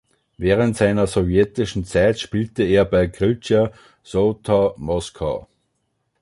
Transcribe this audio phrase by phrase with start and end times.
[0.39, 5.47] Während seiner sowjetischen Zeit spielte er bei Krylja Sowetow Moskau.